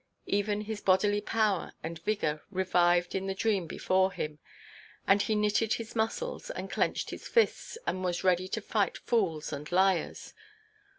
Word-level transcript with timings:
Even 0.25 0.61
his 0.61 0.81
bodily 0.81 1.21
power 1.21 1.73
and 1.83 1.99
vigour 2.03 2.41
revived 2.49 3.13
in 3.13 3.27
the 3.27 3.35
dream 3.35 3.67
before 3.67 4.11
him, 4.11 4.39
and 5.05 5.21
he 5.21 5.35
knitted 5.35 5.73
his 5.73 5.95
muscles, 5.95 6.49
and 6.49 6.71
clenched 6.71 7.11
his 7.11 7.27
fists, 7.27 7.77
and 7.85 8.03
was 8.03 8.23
ready 8.23 8.47
to 8.47 8.61
fight 8.61 8.97
fools 8.97 9.53
and 9.53 9.71
liars. 9.71 10.33